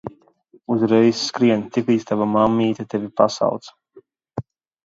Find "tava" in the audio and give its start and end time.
2.13-2.29